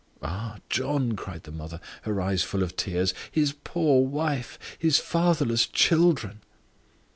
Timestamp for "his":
3.31-3.53, 4.79-4.97